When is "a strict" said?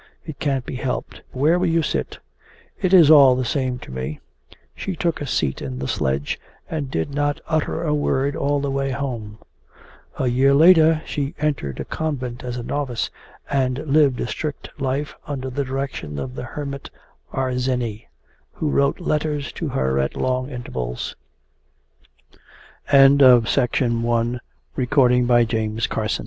14.19-14.71